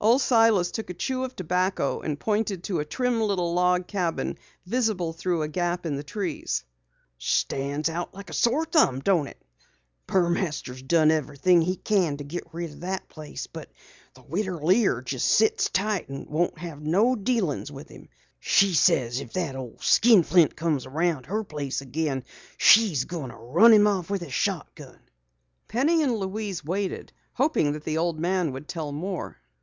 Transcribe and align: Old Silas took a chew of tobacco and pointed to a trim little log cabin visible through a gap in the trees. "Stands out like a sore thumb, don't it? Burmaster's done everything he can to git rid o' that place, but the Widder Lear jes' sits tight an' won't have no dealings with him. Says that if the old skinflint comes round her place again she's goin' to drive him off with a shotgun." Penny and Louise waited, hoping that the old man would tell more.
Old 0.00 0.22
Silas 0.22 0.70
took 0.70 0.88
a 0.88 0.94
chew 0.94 1.24
of 1.24 1.36
tobacco 1.36 2.00
and 2.00 2.18
pointed 2.18 2.64
to 2.64 2.78
a 2.80 2.86
trim 2.86 3.20
little 3.20 3.52
log 3.52 3.86
cabin 3.86 4.38
visible 4.64 5.12
through 5.12 5.42
a 5.42 5.48
gap 5.48 5.84
in 5.84 5.94
the 5.94 6.02
trees. 6.02 6.64
"Stands 7.18 7.90
out 7.90 8.14
like 8.14 8.30
a 8.30 8.32
sore 8.32 8.64
thumb, 8.64 9.00
don't 9.00 9.26
it? 9.26 9.36
Burmaster's 10.08 10.80
done 10.80 11.10
everything 11.10 11.60
he 11.60 11.76
can 11.76 12.16
to 12.16 12.24
git 12.24 12.44
rid 12.50 12.70
o' 12.70 12.74
that 12.76 13.10
place, 13.10 13.46
but 13.46 13.68
the 14.14 14.22
Widder 14.22 14.56
Lear 14.56 15.04
jes' 15.06 15.22
sits 15.22 15.68
tight 15.68 16.08
an' 16.08 16.28
won't 16.30 16.56
have 16.56 16.80
no 16.80 17.14
dealings 17.14 17.70
with 17.70 17.90
him. 17.90 18.08
Says 18.40 19.18
that 19.18 19.22
if 19.22 19.32
the 19.34 19.54
old 19.54 19.82
skinflint 19.82 20.56
comes 20.56 20.86
round 20.86 21.26
her 21.26 21.44
place 21.44 21.82
again 21.82 22.24
she's 22.56 23.04
goin' 23.04 23.28
to 23.28 23.36
drive 23.52 23.72
him 23.74 23.86
off 23.86 24.08
with 24.08 24.22
a 24.22 24.30
shotgun." 24.30 25.00
Penny 25.68 26.02
and 26.02 26.16
Louise 26.16 26.64
waited, 26.64 27.12
hoping 27.34 27.72
that 27.72 27.84
the 27.84 27.98
old 27.98 28.18
man 28.18 28.50
would 28.52 28.66
tell 28.66 28.90
more. 28.90 29.36